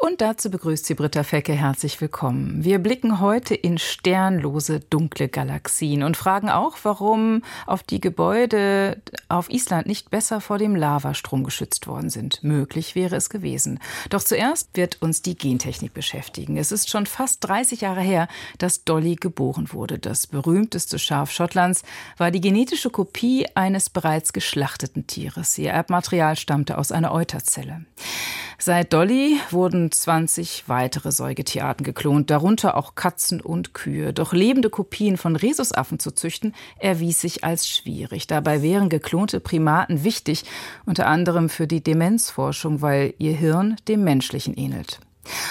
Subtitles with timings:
[0.00, 2.62] Und dazu begrüßt sie Britta Fecke herzlich willkommen.
[2.62, 9.50] Wir blicken heute in sternlose, dunkle Galaxien und fragen auch, warum auf die Gebäude auf
[9.50, 12.44] Island nicht besser vor dem Lavastrom geschützt worden sind.
[12.44, 13.80] Möglich wäre es gewesen.
[14.08, 16.58] Doch zuerst wird uns die Gentechnik beschäftigen.
[16.58, 18.28] Es ist schon fast 30 Jahre her,
[18.58, 19.98] dass Dolly geboren wurde.
[19.98, 21.82] Das berühmteste Schaf Schottlands
[22.16, 25.58] war die genetische Kopie eines bereits geschlachteten Tieres.
[25.58, 27.84] Ihr Erbmaterial stammte aus einer Euterzelle.
[28.60, 34.12] Seit Dolly wurden 20 weitere Säugetierarten geklont, darunter auch Katzen und Kühe.
[34.12, 38.26] Doch lebende Kopien von Rhesusaffen zu züchten, erwies sich als schwierig.
[38.26, 40.44] Dabei wären geklonte Primaten wichtig,
[40.86, 45.00] unter anderem für die Demenzforschung, weil ihr Hirn dem menschlichen ähnelt.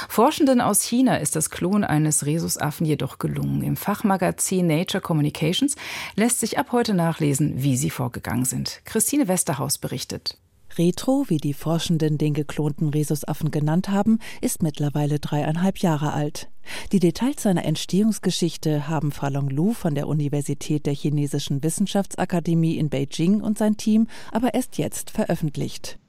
[0.10, 3.62] Forschenden aus China ist das Klon eines Rhesusaffen jedoch gelungen.
[3.62, 5.76] Im Fachmagazin Nature Communications
[6.16, 8.82] lässt sich ab heute nachlesen, wie sie vorgegangen sind.
[8.86, 10.38] Christine Westerhaus berichtet.
[10.78, 16.50] Retro, wie die Forschenden den geklonten Rhesusaffen genannt haben, ist mittlerweile dreieinhalb Jahre alt.
[16.92, 23.42] Die Details seiner Entstehungsgeschichte haben Falong Lu von der Universität der Chinesischen Wissenschaftsakademie in Beijing
[23.42, 26.00] und sein Team aber erst jetzt veröffentlicht.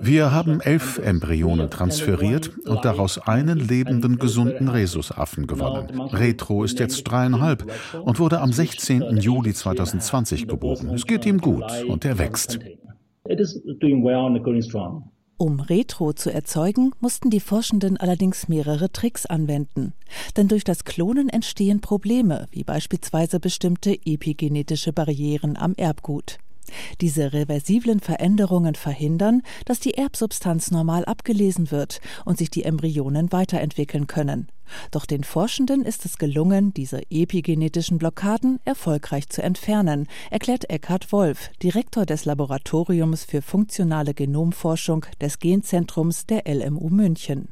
[0.00, 6.00] Wir haben elf Embryonen transferiert und daraus einen lebenden, gesunden Rhesusaffen gewonnen.
[6.12, 7.70] Retro ist jetzt dreieinhalb
[8.02, 9.16] und wurde am 16.
[9.18, 10.90] Juli 2020 geboren.
[10.94, 12.58] Es geht ihm gut und er wächst.
[15.36, 19.92] Um Retro zu erzeugen, mussten die Forschenden allerdings mehrere Tricks anwenden.
[20.36, 26.38] Denn durch das Klonen entstehen Probleme, wie beispielsweise bestimmte epigenetische Barrieren am Erbgut.
[27.00, 34.06] Diese reversiblen Veränderungen verhindern, dass die Erbsubstanz normal abgelesen wird und sich die Embryonen weiterentwickeln
[34.06, 34.48] können.
[34.90, 41.50] Doch den Forschenden ist es gelungen, diese epigenetischen Blockaden erfolgreich zu entfernen, erklärt Eckhard Wolf,
[41.62, 47.48] Direktor des Laboratoriums für funktionale Genomforschung des Genzentrums der LMU München.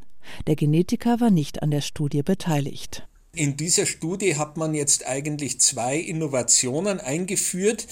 [0.47, 3.07] Der Genetiker war nicht an der Studie beteiligt.
[3.35, 7.87] In dieser Studie hat man jetzt eigentlich zwei Innovationen eingeführt.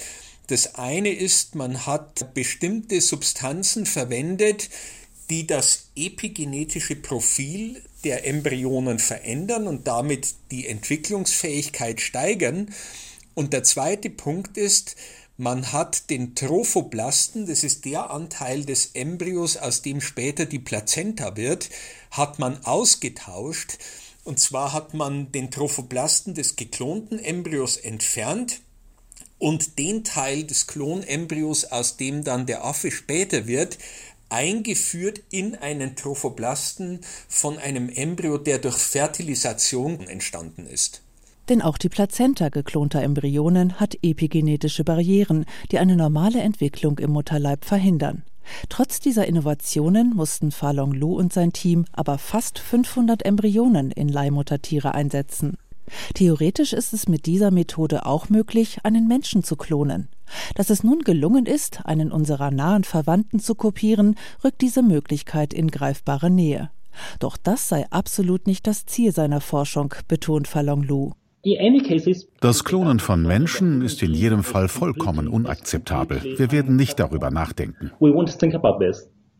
[0.50, 4.68] Das eine ist, man hat bestimmte Substanzen verwendet,
[5.30, 12.74] die das epigenetische Profil der Embryonen verändern und damit die Entwicklungsfähigkeit steigern.
[13.34, 14.96] Und der zweite Punkt ist,
[15.36, 21.36] man hat den Trophoblasten, das ist der Anteil des Embryos, aus dem später die Plazenta
[21.36, 21.70] wird,
[22.10, 23.78] hat man ausgetauscht.
[24.24, 28.62] Und zwar hat man den Trophoblasten des geklonten Embryos entfernt
[29.40, 33.78] und den Teil des Klonembryos, aus dem dann der Affe später wird,
[34.28, 41.02] eingeführt in einen Trophoblasten von einem Embryo, der durch Fertilisation entstanden ist.
[41.48, 47.64] Denn auch die Plazenta geklonter Embryonen hat epigenetische Barrieren, die eine normale Entwicklung im Mutterleib
[47.64, 48.22] verhindern.
[48.68, 54.94] Trotz dieser Innovationen mussten Falong Lu und sein Team aber fast 500 Embryonen in Leihmuttertiere
[54.94, 55.56] einsetzen.
[56.14, 60.08] Theoretisch ist es mit dieser Methode auch möglich, einen Menschen zu klonen.
[60.54, 65.68] Dass es nun gelungen ist, einen unserer nahen Verwandten zu kopieren, rückt diese Möglichkeit in
[65.68, 66.70] greifbare Nähe.
[67.18, 71.12] Doch das sei absolut nicht das Ziel seiner Forschung, betont Falong Lu.
[72.40, 76.22] Das Klonen von Menschen ist in jedem Fall vollkommen unakzeptabel.
[76.36, 77.92] Wir werden nicht darüber nachdenken.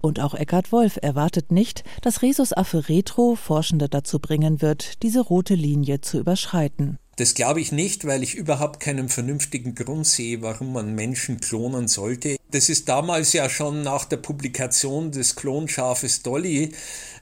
[0.00, 5.54] Und auch Eckhard Wolf erwartet nicht, dass Rhesusaffe Retro Forschende dazu bringen wird, diese rote
[5.54, 6.98] Linie zu überschreiten.
[7.16, 11.86] Das glaube ich nicht, weil ich überhaupt keinen vernünftigen Grund sehe, warum man Menschen klonen
[11.86, 12.36] sollte.
[12.50, 16.72] Das ist damals ja schon nach der Publikation des Klonschafes Dolly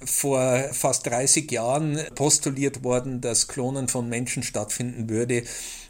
[0.05, 5.43] vor fast 30 Jahren postuliert worden, dass Klonen von Menschen stattfinden würde.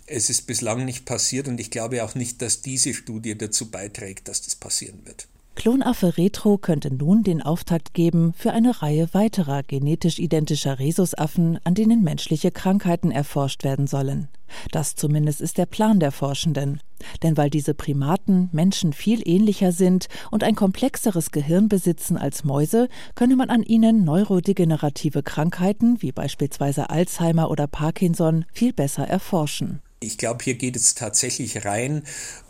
[0.06, 4.28] Es ist bislang nicht passiert und ich glaube auch nicht, dass diese Studie dazu beiträgt,
[4.28, 5.28] dass das passieren wird.
[5.58, 11.74] Klonaffe Retro könnte nun den Auftakt geben für eine Reihe weiterer genetisch identischer Rhesusaffen, an
[11.74, 14.28] denen menschliche Krankheiten erforscht werden sollen.
[14.70, 16.80] Das zumindest ist der Plan der Forschenden.
[17.24, 22.88] Denn weil diese Primaten Menschen viel ähnlicher sind und ein komplexeres Gehirn besitzen als Mäuse,
[23.16, 29.82] könne man an ihnen neurodegenerative Krankheiten wie beispielsweise Alzheimer oder Parkinson viel besser erforschen.
[30.00, 32.02] Ich glaube, hier geht es tatsächlich rein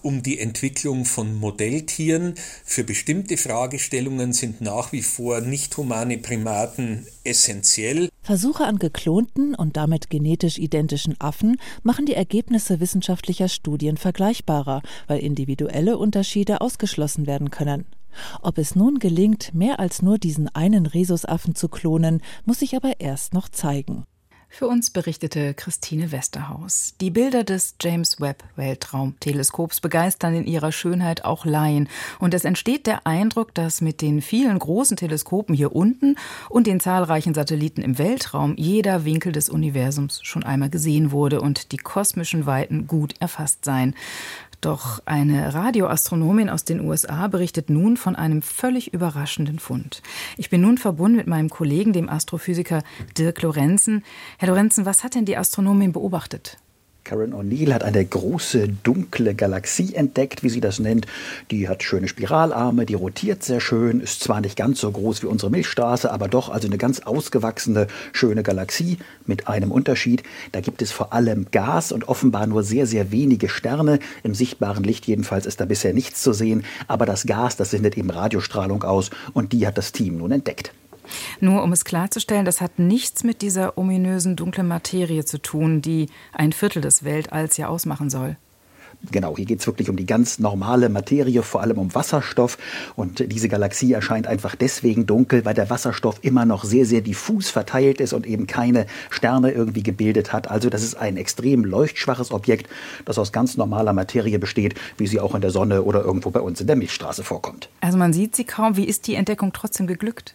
[0.03, 2.35] um die Entwicklung von Modelltieren.
[2.63, 8.11] Für bestimmte Fragestellungen sind nach wie vor nicht humane Primaten essentiell.
[8.23, 15.21] Versuche an geklonten und damit genetisch identischen Affen machen die Ergebnisse wissenschaftlicher Studien vergleichbarer, weil
[15.21, 17.87] individuelle Unterschiede ausgeschlossen werden können.
[18.43, 23.01] Ob es nun gelingt, mehr als nur diesen einen Rhesusaffen zu klonen, muss sich aber
[23.01, 24.05] erst noch zeigen.
[24.51, 26.95] Für uns berichtete Christine Westerhaus.
[27.01, 31.89] Die Bilder des James Webb Weltraumteleskops begeistern in ihrer Schönheit auch Laien.
[32.19, 36.17] Und es entsteht der Eindruck, dass mit den vielen großen Teleskopen hier unten
[36.49, 41.71] und den zahlreichen Satelliten im Weltraum jeder Winkel des Universums schon einmal gesehen wurde und
[41.71, 43.95] die kosmischen Weiten gut erfasst seien.
[44.61, 50.03] Doch eine Radioastronomin aus den USA berichtet nun von einem völlig überraschenden Fund.
[50.37, 52.83] Ich bin nun verbunden mit meinem Kollegen, dem Astrophysiker
[53.17, 54.05] Dirk Lorenzen.
[54.37, 56.59] Herr Lorenzen, was hat denn die Astronomin beobachtet?
[57.09, 61.07] Karen O'Neill hat eine große dunkle Galaxie entdeckt, wie sie das nennt.
[61.51, 65.27] Die hat schöne Spiralarme, die rotiert sehr schön, ist zwar nicht ganz so groß wie
[65.27, 70.23] unsere Milchstraße, aber doch also eine ganz ausgewachsene, schöne Galaxie mit einem Unterschied.
[70.53, 74.01] Da gibt es vor allem Gas und offenbar nur sehr, sehr wenige Sterne.
[74.23, 77.97] Im sichtbaren Licht jedenfalls ist da bisher nichts zu sehen, aber das Gas, das sendet
[77.97, 80.75] eben Radiostrahlung aus und die hat das Team nun entdeckt.
[81.41, 86.09] Nur um es klarzustellen, das hat nichts mit dieser ominösen dunklen Materie zu tun, die
[86.33, 88.37] ein Viertel des Weltalls ja ausmachen soll.
[89.13, 92.59] Genau, hier geht es wirklich um die ganz normale Materie, vor allem um Wasserstoff.
[92.97, 97.49] Und diese Galaxie erscheint einfach deswegen dunkel, weil der Wasserstoff immer noch sehr, sehr diffus
[97.49, 100.51] verteilt ist und eben keine Sterne irgendwie gebildet hat.
[100.51, 102.69] Also das ist ein extrem leuchtschwaches Objekt,
[103.05, 106.41] das aus ganz normaler Materie besteht, wie sie auch in der Sonne oder irgendwo bei
[106.41, 107.69] uns in der Milchstraße vorkommt.
[107.81, 108.77] Also man sieht sie kaum.
[108.77, 110.35] Wie ist die Entdeckung trotzdem geglückt?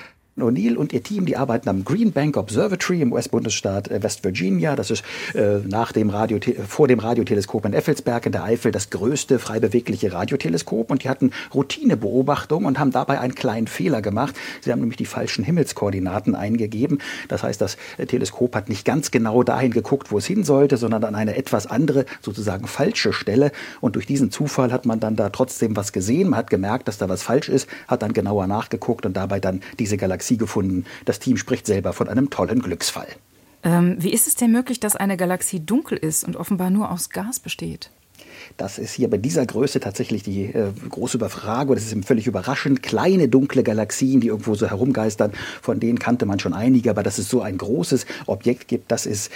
[0.39, 4.77] O'Neill und ihr Team, die arbeiten am Green Bank Observatory im US-Bundesstaat äh, West Virginia.
[4.77, 5.03] Das ist
[5.35, 9.59] äh, nach dem Radio, vor dem Radioteleskop in Effelsberg in der Eifel das größte frei
[9.59, 10.89] bewegliche Radioteleskop.
[10.89, 14.35] Und die hatten Routinebeobachtungen und haben dabei einen kleinen Fehler gemacht.
[14.61, 16.99] Sie haben nämlich die falschen Himmelskoordinaten eingegeben.
[17.27, 17.75] Das heißt, das
[18.07, 21.67] Teleskop hat nicht ganz genau dahin geguckt, wo es hin sollte, sondern an eine etwas
[21.67, 23.51] andere, sozusagen falsche Stelle.
[23.81, 26.29] Und durch diesen Zufall hat man dann da trotzdem was gesehen.
[26.29, 29.59] Man hat gemerkt, dass da was falsch ist, hat dann genauer nachgeguckt und dabei dann
[29.77, 30.85] diese Galaxie Galaxie gefunden.
[31.05, 33.07] Das Team spricht selber von einem tollen Glücksfall.
[33.63, 37.09] Ähm, wie ist es denn möglich, dass eine Galaxie dunkel ist und offenbar nur aus
[37.09, 37.91] Gas besteht?
[38.57, 41.75] Das ist hier bei dieser Größe tatsächlich die äh, große Überfragung.
[41.75, 42.83] Das ist eben völlig überraschend.
[42.83, 47.17] Kleine dunkle Galaxien, die irgendwo so herumgeistern, von denen kannte man schon einige, aber dass
[47.17, 49.31] es so ein großes Objekt gibt, das ist,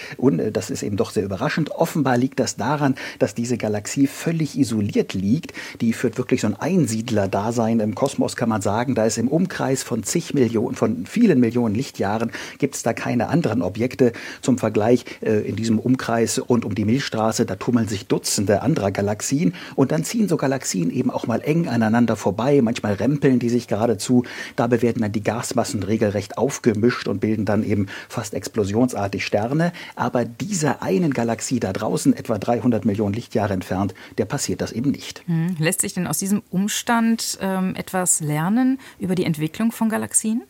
[0.51, 1.71] das ist eben doch sehr überraschend.
[1.71, 5.53] Offenbar liegt das daran, dass diese Galaxie völlig isoliert liegt.
[5.81, 8.95] Die führt wirklich so ein Einsiedler-Dasein im Kosmos, kann man sagen.
[8.95, 13.29] Da ist im Umkreis von zig Millionen, von vielen Millionen Lichtjahren gibt es da keine
[13.29, 14.13] anderen Objekte.
[14.41, 18.91] Zum Vergleich äh, in diesem Umkreis rund um die Milchstraße, da tummeln sich Dutzende anderer
[18.95, 23.49] Galaxien und dann ziehen so Galaxien eben auch mal eng aneinander vorbei, manchmal rempeln die
[23.49, 24.23] sich geradezu.
[24.55, 29.71] Dabei werden dann die Gasmassen regelrecht aufgemischt und bilden dann eben fast explosionsartig Sterne.
[29.95, 34.91] Aber dieser einen Galaxie da draußen, etwa 300 Millionen Lichtjahre entfernt, der passiert das eben
[34.91, 35.23] nicht.
[35.27, 35.55] Hm.
[35.59, 40.43] Lässt sich denn aus diesem Umstand ähm, etwas lernen über die Entwicklung von Galaxien?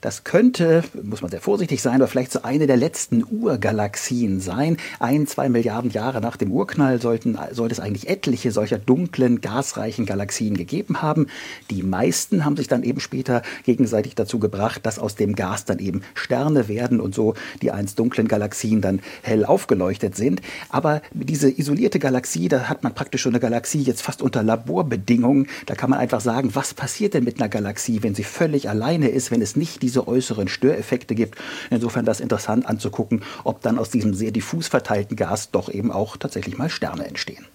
[0.00, 4.76] Das könnte, muss man sehr vorsichtig sein, aber vielleicht so eine der letzten Urgalaxien sein.
[5.00, 10.06] Ein, zwei Milliarden Jahre nach dem Urknall sollten, sollte es eigentlich etliche solcher dunklen, gasreichen
[10.06, 11.26] Galaxien gegeben haben.
[11.70, 15.80] Die meisten haben sich dann eben später gegenseitig dazu gebracht, dass aus dem Gas dann
[15.80, 20.42] eben Sterne werden und so die einst dunklen Galaxien dann hell aufgeleuchtet sind.
[20.68, 25.48] Aber diese isolierte Galaxie, da hat man praktisch schon eine Galaxie jetzt fast unter Laborbedingungen.
[25.66, 29.08] Da kann man einfach sagen, was passiert denn mit einer Galaxie, wenn sie völlig alleine
[29.08, 31.38] ist, wenn es nicht diese äußeren Störeffekte gibt.
[31.70, 36.16] Insofern das interessant anzugucken, ob dann aus diesem sehr diffus verteilten Gas doch eben auch
[36.16, 37.46] tatsächlich mal Sterne entstehen.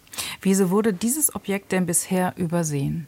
[0.41, 3.07] Wieso wurde dieses Objekt denn bisher übersehen?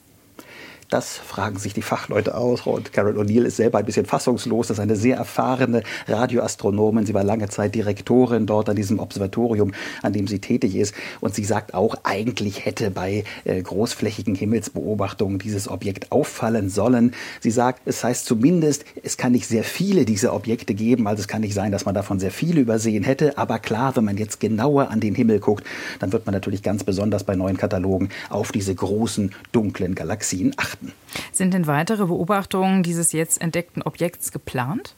[0.89, 2.67] Das fragen sich die Fachleute aus.
[2.67, 4.67] Und Carol O'Neill ist selber ein bisschen fassungslos.
[4.67, 7.07] Das ist eine sehr erfahrene Radioastronomin.
[7.07, 9.73] Sie war lange Zeit Direktorin dort an diesem Observatorium,
[10.03, 10.93] an dem sie tätig ist.
[11.21, 17.13] Und sie sagt auch, eigentlich hätte bei äh, großflächigen Himmelsbeobachtungen dieses Objekt auffallen sollen.
[17.39, 21.07] Sie sagt, es heißt zumindest, es kann nicht sehr viele dieser Objekte geben.
[21.07, 23.39] Also es kann nicht sein, dass man davon sehr viele übersehen hätte.
[23.39, 25.65] Aber klar, wenn man jetzt genauer an den Himmel guckt,
[25.97, 30.74] dann wird man natürlich ganz besonders bei neuen Katalogen auf diese großen, dunklen Galaxien achten
[30.75, 30.93] beobachten.
[31.31, 34.95] Sind denn weitere Beobachtungen dieses jetzt entdeckten Objekts geplant?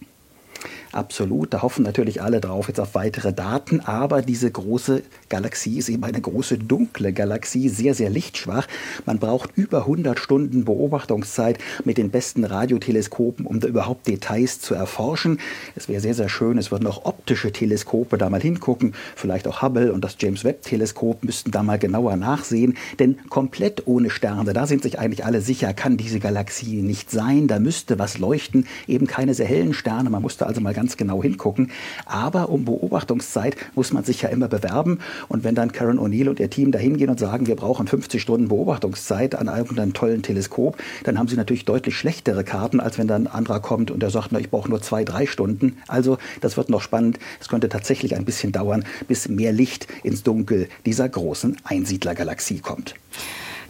[0.97, 5.89] Absolut, da hoffen natürlich alle drauf jetzt auf weitere Daten, aber diese große Galaxie ist
[5.89, 8.65] eben eine große dunkle Galaxie, sehr, sehr lichtschwach.
[9.05, 14.73] Man braucht über 100 Stunden Beobachtungszeit mit den besten Radioteleskopen, um da überhaupt Details zu
[14.73, 15.39] erforschen.
[15.75, 19.61] Es wäre sehr, sehr schön, es würden auch optische Teleskope da mal hingucken, vielleicht auch
[19.61, 24.51] Hubble und das James Webb Teleskop müssten da mal genauer nachsehen, denn komplett ohne Sterne,
[24.53, 28.65] da sind sich eigentlich alle sicher, kann diese Galaxie nicht sein, da müsste was leuchten,
[28.87, 31.71] eben keine sehr hellen Sterne, man musste also mal ganz ganz genau hingucken.
[32.05, 34.99] Aber um Beobachtungszeit muss man sich ja immer bewerben.
[35.27, 38.21] Und wenn dann Karen O'Neill und ihr Team da hingehen und sagen, wir brauchen 50
[38.21, 43.07] Stunden Beobachtungszeit an irgendeinem tollen Teleskop, dann haben sie natürlich deutlich schlechtere Karten, als wenn
[43.09, 45.75] dann ein anderer kommt und der sagt, na, ich brauche nur zwei, drei Stunden.
[45.89, 47.19] Also das wird noch spannend.
[47.41, 52.95] Es könnte tatsächlich ein bisschen dauern, bis mehr Licht ins Dunkel dieser großen Einsiedlergalaxie kommt.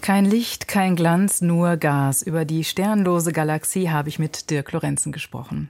[0.02, 2.22] Kein Licht, kein Glanz, nur Gas.
[2.22, 5.70] Über die sternlose Galaxie habe ich mit Dirk Lorenzen gesprochen.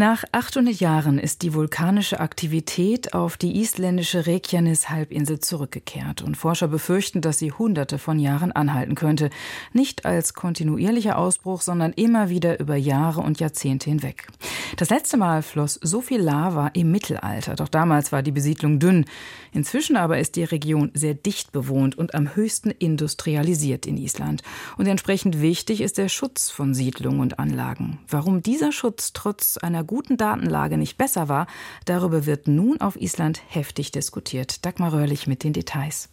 [0.00, 7.20] Nach 800 Jahren ist die vulkanische Aktivität auf die isländische Reykjanes-Halbinsel zurückgekehrt und Forscher befürchten,
[7.20, 9.28] dass sie hunderte von Jahren anhalten könnte.
[9.72, 14.28] Nicht als kontinuierlicher Ausbruch, sondern immer wieder über Jahre und Jahrzehnte hinweg.
[14.76, 19.04] Das letzte Mal floss so viel Lava im Mittelalter, doch damals war die Besiedlung dünn.
[19.50, 24.42] Inzwischen aber ist die Region sehr dicht bewohnt und am höchsten industrialisiert in Island.
[24.76, 27.98] Und entsprechend wichtig ist der Schutz von Siedlungen und Anlagen.
[28.06, 31.48] Warum dieser Schutz trotz einer guten Datenlage nicht besser war,
[31.84, 34.64] darüber wird nun auf Island heftig diskutiert.
[34.64, 36.10] Dagmar Röhrlich mit den Details.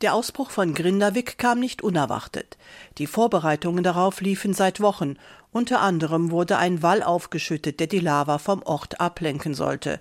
[0.00, 2.56] Der Ausbruch von Grindavik kam nicht unerwartet.
[2.98, 5.16] Die Vorbereitungen darauf liefen seit Wochen.
[5.52, 10.00] Unter anderem wurde ein Wall aufgeschüttet, der die Lava vom Ort ablenken sollte.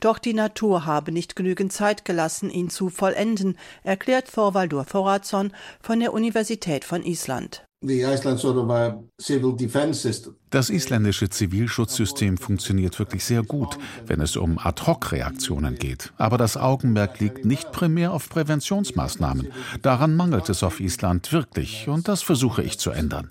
[0.00, 6.00] Doch die Natur habe nicht genügend Zeit gelassen, ihn zu vollenden, erklärt Thorvaldur Thoradsson von
[6.00, 7.67] der Universität von Island.
[10.50, 16.12] Das isländische Zivilschutzsystem funktioniert wirklich sehr gut, wenn es um Ad-hoc-Reaktionen geht.
[16.16, 19.52] Aber das Augenmerk liegt nicht primär auf Präventionsmaßnahmen.
[19.82, 23.30] Daran mangelt es auf Island wirklich und das versuche ich zu ändern.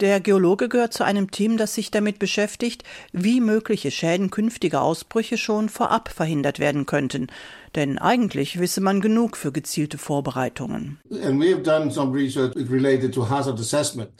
[0.00, 5.38] Der Geologe gehört zu einem Team, das sich damit beschäftigt, wie mögliche Schäden künftiger Ausbrüche
[5.38, 7.28] schon vorab verhindert werden könnten.
[7.76, 10.98] Denn eigentlich wisse man genug für gezielte Vorbereitungen.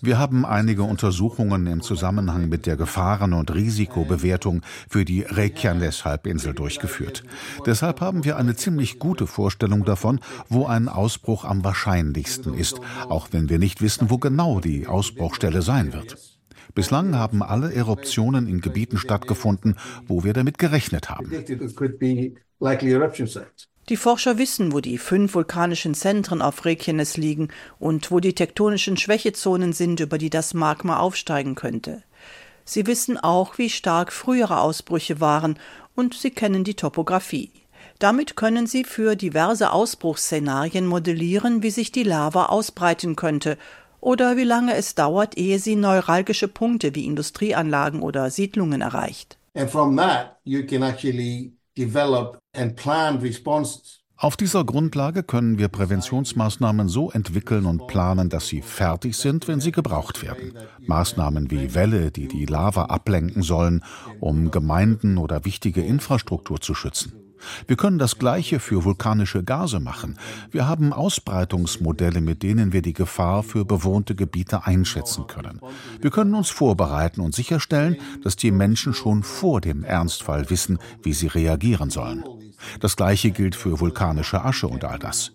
[0.02, 4.60] Wir haben einige Untersuchungen im Zusammenhang mit der Gefahren- und Risikobewertung
[4.90, 7.24] für die Reykjanes-Halbinsel durchgeführt.
[7.64, 10.20] Deshalb haben wir eine ziemlich gute Vorstellung davon,
[10.50, 15.62] wo ein Ausbruch am wahrscheinlichsten ist, auch wenn wir nicht wissen, wo genau die Ausbruchstelle
[15.62, 16.35] sein wird.
[16.76, 21.32] Bislang haben alle Eruptionen in Gebieten stattgefunden, wo wir damit gerechnet haben.
[23.88, 28.98] Die Forscher wissen, wo die fünf vulkanischen Zentren auf Reykjanes liegen und wo die tektonischen
[28.98, 32.02] Schwächezonen sind, über die das Magma aufsteigen könnte.
[32.66, 35.58] Sie wissen auch, wie stark frühere Ausbrüche waren
[35.94, 37.52] und sie kennen die Topographie.
[37.98, 43.56] Damit können sie für diverse Ausbruchsszenarien modellieren, wie sich die Lava ausbreiten könnte
[44.00, 49.38] oder wie lange es dauert, ehe sie neuralgische Punkte wie Industrieanlagen oder Siedlungen erreicht.
[49.54, 54.00] And from that you can actually develop and plan responses.
[54.18, 59.60] Auf dieser Grundlage können wir Präventionsmaßnahmen so entwickeln und planen, dass sie fertig sind, wenn
[59.60, 60.54] sie gebraucht werden.
[60.86, 63.84] Maßnahmen wie Wälle, die die Lava ablenken sollen,
[64.20, 67.25] um Gemeinden oder wichtige Infrastruktur zu schützen.
[67.66, 70.18] Wir können das Gleiche für vulkanische Gase machen.
[70.50, 75.60] Wir haben Ausbreitungsmodelle, mit denen wir die Gefahr für bewohnte Gebiete einschätzen können.
[76.00, 81.12] Wir können uns vorbereiten und sicherstellen, dass die Menschen schon vor dem Ernstfall wissen, wie
[81.12, 82.24] sie reagieren sollen.
[82.80, 85.32] Das Gleiche gilt für vulkanische Asche und all das.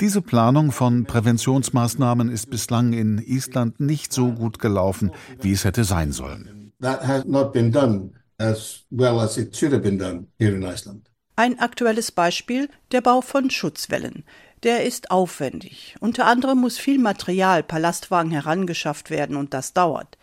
[0.00, 5.84] Diese Planung von Präventionsmaßnahmen ist bislang in Island nicht so gut gelaufen, wie es hätte
[5.84, 6.72] sein sollen.
[6.80, 10.64] That has not been done as well as it should have been done here in
[10.64, 11.09] Iceland.
[11.40, 14.24] Ein aktuelles Beispiel der Bau von Schutzwellen.
[14.62, 15.96] Der ist aufwendig.
[15.98, 20.18] Unter anderem muss viel Material per Lastwagen herangeschafft werden und das dauert.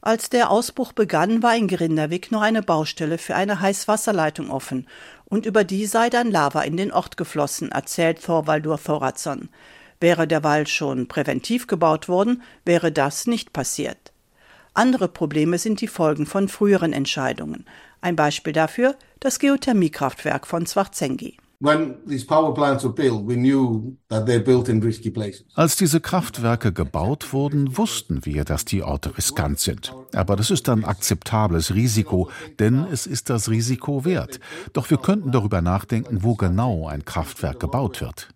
[0.00, 4.88] Als der Ausbruch begann, war in Grinderwig noch eine Baustelle für eine Heißwasserleitung offen
[5.26, 9.50] und über die sei dann Lava in den Ort geflossen, erzählt Thorvaldur Thoradsson.
[10.00, 14.10] Wäre der Wall schon präventiv gebaut worden, wäre das nicht passiert.
[14.74, 17.64] Andere Probleme sind die Folgen von früheren Entscheidungen.
[18.00, 21.36] Ein Beispiel dafür das Geothermiekraftwerk von Zwarzengi.
[25.54, 29.92] Als diese Kraftwerke gebaut wurden, wussten wir, dass die Orte riskant sind.
[30.14, 34.38] Aber das ist ein akzeptables Risiko, denn es ist das Risiko wert.
[34.72, 38.28] Doch wir könnten darüber nachdenken, wo genau ein Kraftwerk gebaut wird.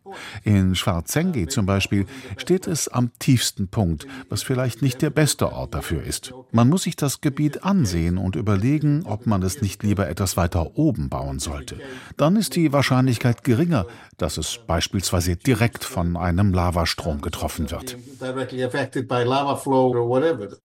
[0.44, 5.74] In Schwarzengi zum Beispiel steht es am tiefsten Punkt, was vielleicht nicht der beste Ort
[5.74, 6.32] dafür ist.
[6.50, 10.76] Man muss sich das Gebiet ansehen und überlegen, ob man es nicht lieber etwas weiter
[10.76, 11.78] oben bauen sollte.
[12.16, 13.86] Dann ist die Wahrscheinlichkeit geringer,
[14.18, 17.96] dass es beispielsweise direkt von einem Lavastrom getroffen wird.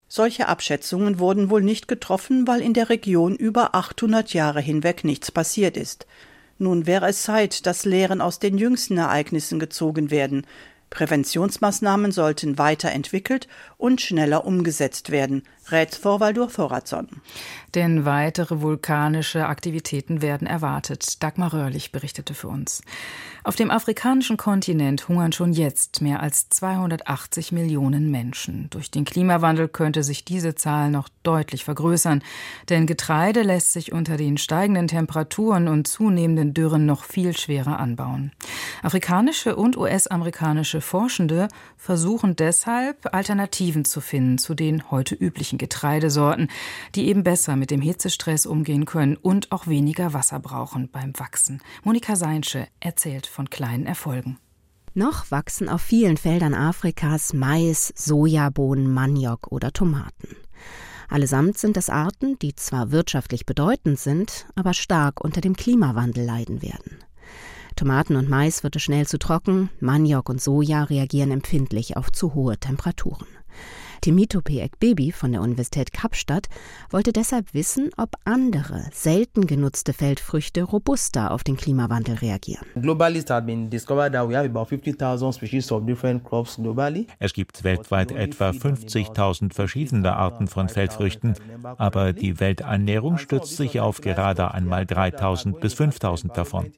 [0.09, 5.33] Solche Abschätzungen wurden wohl nicht getroffen, weil in der Region über 800 Jahre hinweg nichts
[5.33, 6.07] passiert ist.
[6.59, 10.47] Nun wäre es Zeit, dass Lehren aus den jüngsten Ereignissen gezogen werden.
[10.91, 17.09] Präventionsmaßnahmen sollten weiterentwickelt und schneller umgesetzt werden, rät Thorvaldur Thoradsson.
[17.75, 21.23] Denn weitere vulkanische Aktivitäten werden erwartet.
[21.23, 22.83] Dagmar Röhrlich berichtete für uns.
[23.43, 28.69] Auf dem afrikanischen Kontinent hungern schon jetzt mehr als 280 Millionen Menschen.
[28.71, 32.23] Durch den Klimawandel könnte sich diese Zahl noch deutlich vergrößern,
[32.71, 38.33] denn Getreide lässt sich unter den steigenden Temperaturen und zunehmenden Dürren noch viel schwerer anbauen.
[38.83, 46.49] Afrikanische und US-amerikanische Forschende versuchen deshalb Alternativen zu finden zu den heute üblichen Getreidesorten,
[46.95, 51.63] die eben besser mit dem Hitzestress umgehen können und auch weniger Wasser brauchen beim Wachsen.
[51.83, 54.39] Monika Seinsche erzählt von kleinen Erfolgen.
[54.95, 60.37] Noch wachsen auf vielen Feldern Afrikas Mais, Sojabohnen, Maniok oder Tomaten.
[61.09, 66.63] Allesamt sind es Arten, die zwar wirtschaftlich bedeutend sind, aber stark unter dem Klimawandel leiden
[66.63, 66.99] werden.
[67.77, 72.35] Tomaten und Mais wird es schnell zu trocken, Maniok und Soja reagieren empfindlich auf zu
[72.35, 73.27] hohe Temperaturen.
[74.05, 76.51] Temitope Ekbebi von der Universität Kapstadt
[76.91, 82.67] wollte deshalb wissen, ob andere, selten genutzte Feldfrüchte robuster auf den Klimawandel reagieren.
[87.19, 91.35] Es gibt weltweit etwa 50.000 verschiedene Arten von Feldfrüchten,
[91.79, 96.71] aber die Welternährung stützt sich auf gerade einmal 3.000 bis 5.000 davon.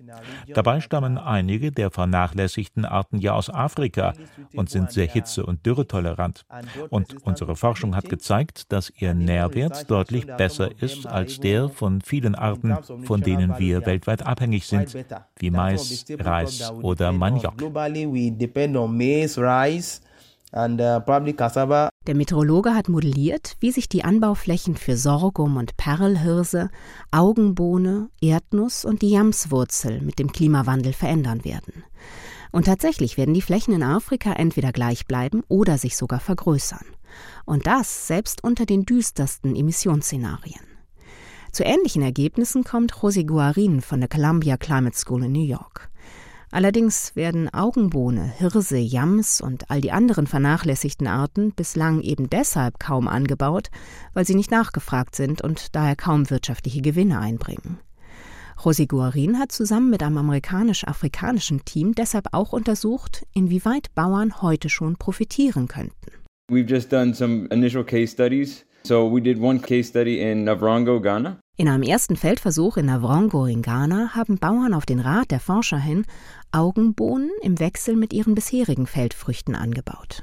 [0.55, 4.13] Dabei stammen einige der vernachlässigten Arten ja aus Afrika
[4.55, 6.47] und sind sehr hitze- und dürretolerant.
[6.91, 12.35] Und Unsere Forschung hat gezeigt, dass ihr Nährwert deutlich besser ist als der von vielen
[12.35, 14.95] Arten, von denen wir weltweit abhängig sind,
[15.39, 17.55] wie Mais, Reis oder Maniok.
[22.07, 26.71] Der Meteorologe hat modelliert, wie sich die Anbauflächen für Sorghum und Perlhirse,
[27.11, 31.85] Augenbohne, Erdnuss und die Jamswurzel mit dem Klimawandel verändern werden.
[32.57, 36.87] Und tatsächlich werden die Flächen in Afrika entweder gleich bleiben oder sich sogar vergrößern.
[37.45, 40.63] Und das selbst unter den düstersten Emissionsszenarien.
[41.53, 45.91] Zu ähnlichen Ergebnissen kommt José Guarin von der Columbia Climate School in New York.
[46.51, 53.07] Allerdings werden Augenbohne, Hirse, Yams und all die anderen vernachlässigten Arten bislang eben deshalb kaum
[53.07, 53.69] angebaut,
[54.15, 57.81] weil sie nicht nachgefragt sind und daher kaum wirtschaftliche Gewinne einbringen.
[58.59, 64.97] José Guarin hat zusammen mit einem amerikanisch-afrikanischen Team deshalb auch untersucht, inwieweit Bauern heute schon
[64.97, 66.13] profitieren könnten.
[66.51, 68.65] We've just done some initial case studies.
[68.85, 71.39] So we did one case study in Navrongo, Ghana.
[71.57, 75.79] In einem ersten Feldversuch in Navrongo in Ghana haben Bauern auf den Rat der Forscher
[75.79, 76.05] hin
[76.53, 80.23] Augenbohnen im Wechsel mit ihren bisherigen Feldfrüchten angebaut.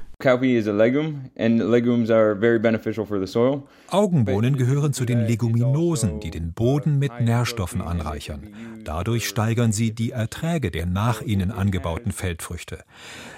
[3.90, 8.48] Augenbohnen gehören zu den Leguminosen, die den Boden mit Nährstoffen anreichern.
[8.84, 12.84] Dadurch steigern sie die Erträge der nach ihnen angebauten Feldfrüchte.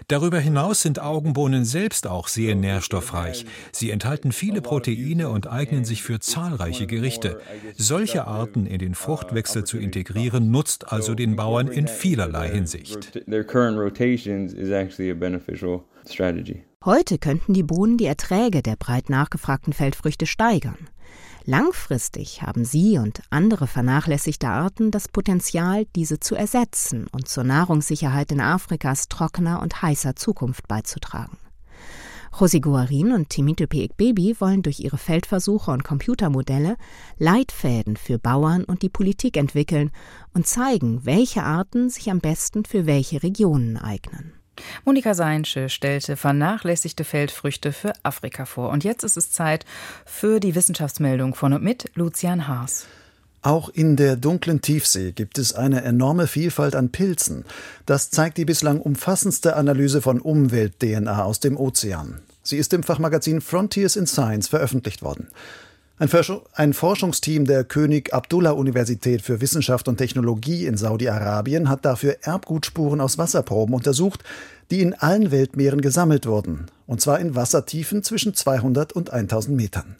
[0.08, 3.44] Darüber hinaus sind Augenbohnen selbst auch sehr nährstoffreich.
[3.72, 7.40] Sie enthalten viele Proteine und eignen sich für zahlreiche Gerichte.
[7.76, 13.22] Solche Arten in den Fruchtwechsel zu integrieren, nutzt also den Bauern in vielerlei Hinsicht.
[16.86, 20.78] Heute könnten die Bohnen die Erträge der breit nachgefragten Feldfrüchte steigern.
[21.44, 28.30] Langfristig haben sie und andere vernachlässigte Arten das Potenzial, diese zu ersetzen und zur Nahrungssicherheit
[28.30, 31.38] in Afrikas trockener und heißer Zukunft beizutragen.
[32.32, 36.76] José Guarin und Timitope Ekbebi wollen durch ihre Feldversuche und Computermodelle
[37.18, 39.90] Leitfäden für Bauern und die Politik entwickeln
[40.34, 44.34] und zeigen, welche Arten sich am besten für welche Regionen eignen.
[44.84, 48.70] Monika Seinsche stellte vernachlässigte Feldfrüchte für Afrika vor.
[48.70, 49.64] Und jetzt ist es Zeit
[50.04, 52.86] für die Wissenschaftsmeldung von und mit Lucian Haas.
[53.42, 57.44] Auch in der dunklen Tiefsee gibt es eine enorme Vielfalt an Pilzen.
[57.84, 62.22] Das zeigt die bislang umfassendste Analyse von Umwelt-DNA aus dem Ozean.
[62.42, 65.28] Sie ist im Fachmagazin Frontiers in Science veröffentlicht worden.
[65.98, 73.00] Ein, Forschungsteam der König Abdullah Universität für Wissenschaft und Technologie in Saudi-Arabien hat dafür Erbgutspuren
[73.00, 74.22] aus Wasserproben untersucht,
[74.70, 79.96] die in allen Weltmeeren gesammelt wurden, und zwar in Wassertiefen zwischen 200 und 1000 Metern.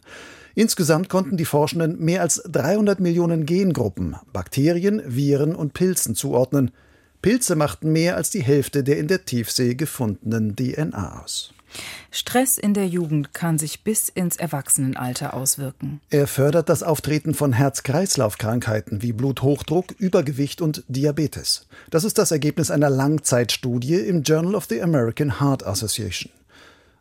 [0.53, 6.69] Insgesamt konnten die Forschenden mehr als 300 Millionen Gengruppen, Bakterien, Viren und Pilzen zuordnen.
[7.23, 11.53] Pilze machten mehr als die Hälfte der in der Tiefsee gefundenen DNA aus.
[12.11, 16.01] Stress in der Jugend kann sich bis ins Erwachsenenalter auswirken.
[16.09, 21.67] Er fördert das Auftreten von Herz-Kreislauf-Krankheiten wie Bluthochdruck, Übergewicht und Diabetes.
[21.89, 26.31] Das ist das Ergebnis einer Langzeitstudie im Journal of the American Heart Association.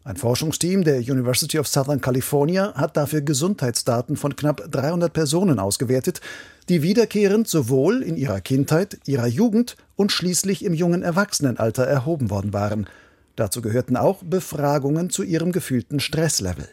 [0.04, 6.20] Ein Forschungsteam der University of Southern California hat dafür Gesundheitsdaten von knapp 300 Personen ausgewertet,
[6.68, 12.52] die wiederkehrend sowohl in ihrer Kindheit, ihrer Jugend und schließlich im jungen Erwachsenenalter erhoben worden
[12.52, 12.88] waren–
[13.36, 16.68] Dazu gehörten auch Befragungen zu ihrem gefühlten Stresslevel.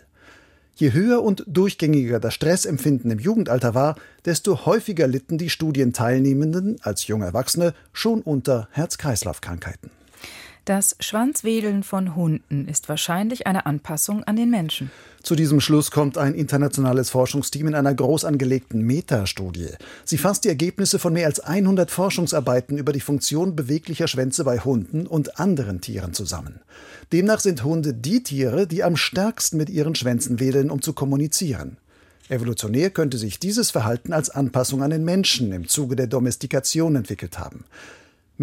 [0.75, 3.95] Je höher und durchgängiger das Stressempfinden im Jugendalter war,
[4.25, 9.91] desto häufiger litten die Studienteilnehmenden als junge Erwachsene schon unter Herz-Kreislauf-Krankheiten.
[10.65, 14.91] Das Schwanzwedeln von Hunden ist wahrscheinlich eine Anpassung an den Menschen.
[15.21, 19.71] Zu diesem Schluss kommt ein internationales Forschungsteam in einer groß angelegten Metastudie.
[20.05, 24.59] Sie fasst die Ergebnisse von mehr als 100 Forschungsarbeiten über die Funktion beweglicher Schwänze bei
[24.59, 26.61] Hunden und anderen Tieren zusammen.
[27.11, 31.75] Demnach sind Hunde die Tiere, die am stärksten mit ihren Schwänzen wedeln, um zu kommunizieren.
[32.29, 37.37] Evolutionär könnte sich dieses Verhalten als Anpassung an den Menschen im Zuge der Domestikation entwickelt
[37.37, 37.65] haben.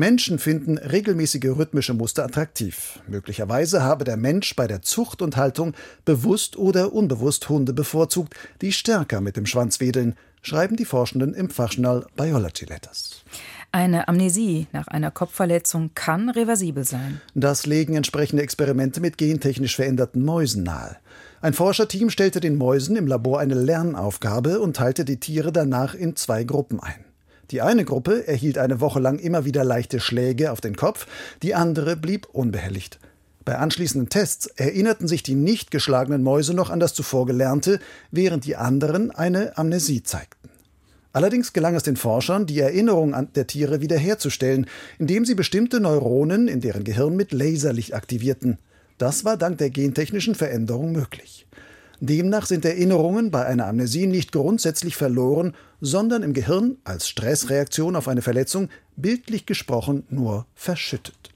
[0.01, 3.01] Menschen finden regelmäßige rhythmische Muster attraktiv.
[3.07, 5.75] Möglicherweise habe der Mensch bei der Zucht und Haltung
[6.07, 11.51] bewusst oder unbewusst Hunde bevorzugt, die stärker mit dem Schwanz wedeln, schreiben die Forschenden im
[11.51, 13.23] Fachjournal Biology Letters.
[13.73, 17.21] Eine Amnesie nach einer Kopfverletzung kann reversibel sein.
[17.35, 20.97] Das legen entsprechende Experimente mit gentechnisch veränderten Mäusen nahe.
[21.43, 26.17] Ein Forscherteam stellte den Mäusen im Labor eine Lernaufgabe und teilte die Tiere danach in
[26.17, 27.05] zwei Gruppen ein.
[27.51, 31.07] Die eine Gruppe erhielt eine Woche lang immer wieder leichte Schläge auf den Kopf,
[31.43, 33.01] die andere blieb unbehelligt.
[33.45, 38.45] Bei anschließenden Tests erinnerten sich die nicht geschlagenen Mäuse noch an das zuvor Gelernte, während
[38.45, 40.51] die anderen eine Amnesie zeigten.
[41.13, 44.67] Allerdings gelang es den Forschern, die Erinnerung an der Tiere wiederherzustellen,
[44.99, 48.59] indem sie bestimmte Neuronen in deren Gehirn mit Laserlicht aktivierten.
[48.99, 51.47] Das war dank der gentechnischen Veränderung möglich.
[52.01, 58.09] Demnach sind Erinnerungen bei einer Amnesie nicht grundsätzlich verloren, sondern im Gehirn als Stressreaktion auf
[58.09, 61.31] eine Verletzung bildlich gesprochen nur verschüttet.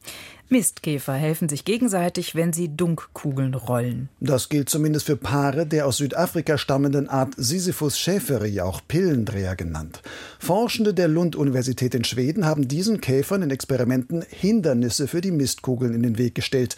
[0.50, 4.08] Mistkäfer helfen sich gegenseitig, wenn sie Dunkkugeln rollen.
[4.20, 10.02] Das gilt zumindest für Paare der aus Südafrika stammenden Art Sisyphus schäferi, auch Pillendreher genannt.
[10.38, 16.02] Forschende der Lund-Universität in Schweden haben diesen Käfern in Experimenten Hindernisse für die Mistkugeln in
[16.02, 16.76] den Weg gestellt.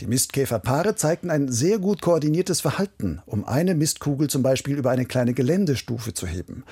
[0.00, 5.06] Die Mistkäferpaare zeigten ein sehr gut koordiniertes Verhalten, um eine Mistkugel zum Beispiel über eine
[5.06, 6.64] kleine Geländestufe zu heben.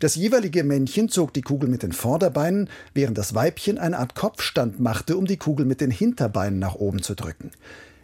[0.00, 4.80] Das jeweilige Männchen zog die Kugel mit den Vorderbeinen, während das Weibchen eine Art Kopfstand
[4.80, 7.52] machte, um die Kugel mit den Hinterbeinen nach oben zu drücken.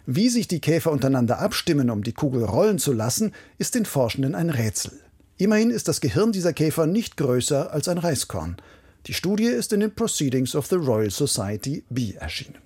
[0.07, 4.37] Wie sich die Käfer untereinander abstimmen, um die Kugel rollen zu lassen, ist den Forschenden
[4.37, 4.93] ein Rätsel.
[5.39, 8.57] Immerhin ist das Gehirn dieser Käfer nicht größer als ein Reiskorn.
[9.07, 12.59] Die Studie ist in den Proceedings of the Royal Society B erschienen.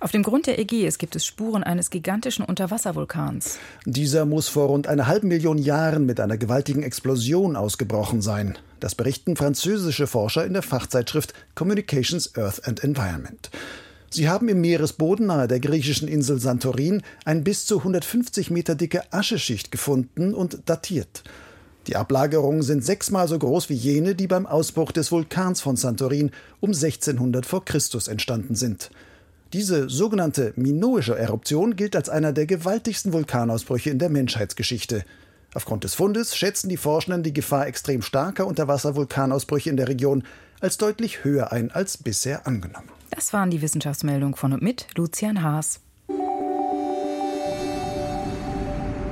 [0.00, 3.58] Auf dem Grund der Ägäis gibt es Spuren eines gigantischen Unterwasservulkans.
[3.84, 8.56] Dieser muss vor rund einer halben Million Jahren mit einer gewaltigen Explosion ausgebrochen sein.
[8.78, 13.50] Das berichten französische Forscher in der Fachzeitschrift Communications Earth and Environment.
[14.08, 19.12] Sie haben im Meeresboden nahe der griechischen Insel Santorin ein bis zu 150 Meter dicke
[19.12, 21.24] Ascheschicht gefunden und datiert.
[21.88, 26.30] Die Ablagerungen sind sechsmal so groß wie jene, die beim Ausbruch des Vulkans von Santorin
[26.60, 28.90] um 1600 vor Christus entstanden sind.
[29.54, 35.04] Diese sogenannte minoische Eruption gilt als einer der gewaltigsten Vulkanausbrüche in der Menschheitsgeschichte.
[35.54, 40.24] Aufgrund des Fundes schätzen die Forschenden die Gefahr extrem starker Unterwasservulkanausbrüche in der Region
[40.60, 42.90] als deutlich höher ein als bisher angenommen.
[43.10, 45.80] Das waren die Wissenschaftsmeldungen von und mit Lucian Haas.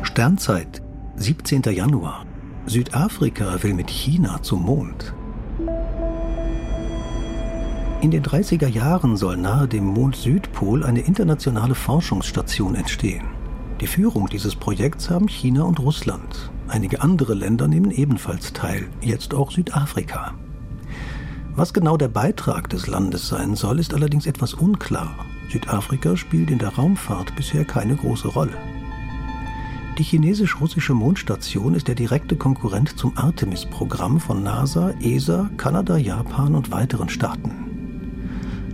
[0.03, 0.83] Sternzeit,
[1.17, 1.63] 17.
[1.63, 2.27] Januar.
[2.67, 5.15] Südafrika will mit China zum Mond.
[8.03, 13.25] In den 30er Jahren soll nahe dem Mond-Südpol eine internationale Forschungsstation entstehen.
[13.81, 16.51] Die Führung dieses Projekts haben China und Russland.
[16.69, 20.35] Einige andere Länder nehmen ebenfalls teil, jetzt auch Südafrika.
[21.55, 25.15] Was genau der Beitrag des Landes sein soll, ist allerdings etwas unklar.
[25.51, 28.57] Südafrika spielt in der Raumfahrt bisher keine große Rolle.
[29.97, 36.71] Die chinesisch-russische Mondstation ist der direkte Konkurrent zum Artemis-Programm von NASA, ESA, Kanada, Japan und
[36.71, 37.76] weiteren Staaten.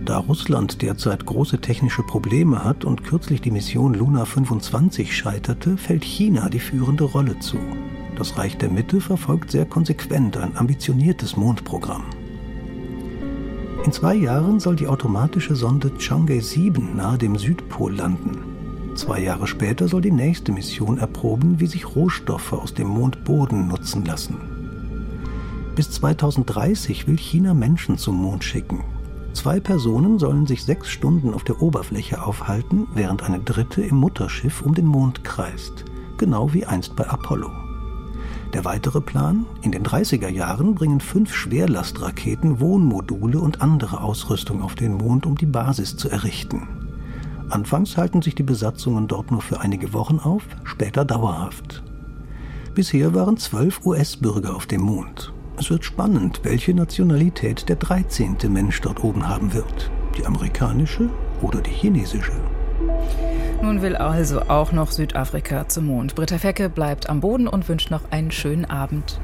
[0.05, 6.03] Da Russland derzeit große technische Probleme hat und kürzlich die Mission Luna 25 scheiterte, fällt
[6.03, 7.57] China die führende Rolle zu.
[8.17, 12.03] Das Reich der Mitte verfolgt sehr konsequent ein ambitioniertes Mondprogramm.
[13.85, 18.39] In zwei Jahren soll die automatische Sonde Chang'e 7 nahe dem Südpol landen.
[18.95, 24.03] Zwei Jahre später soll die nächste Mission erproben, wie sich Rohstoffe aus dem Mondboden nutzen
[24.03, 24.35] lassen.
[25.75, 28.83] Bis 2030 will China Menschen zum Mond schicken,
[29.33, 34.61] Zwei Personen sollen sich sechs Stunden auf der Oberfläche aufhalten, während eine dritte im Mutterschiff
[34.61, 35.85] um den Mond kreist,
[36.17, 37.49] genau wie einst bei Apollo.
[38.53, 39.47] Der weitere Plan?
[39.63, 45.35] In den 30er Jahren bringen fünf Schwerlastraketen Wohnmodule und andere Ausrüstung auf den Mond, um
[45.35, 46.67] die Basis zu errichten.
[47.49, 51.83] Anfangs halten sich die Besatzungen dort nur für einige Wochen auf, später dauerhaft.
[52.75, 55.32] Bisher waren zwölf US-Bürger auf dem Mond.
[55.57, 58.37] Es wird spannend, welche Nationalität der 13.
[58.49, 59.91] Mensch dort oben haben wird.
[60.17, 61.09] Die amerikanische
[61.41, 62.33] oder die chinesische.
[63.61, 66.15] Nun will also auch noch Südafrika zum Mond.
[66.15, 69.19] Britta Fecke bleibt am Boden und wünscht noch einen schönen Abend.